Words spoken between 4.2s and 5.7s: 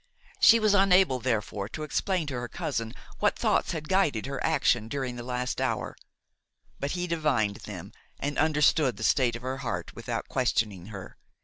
her action during the last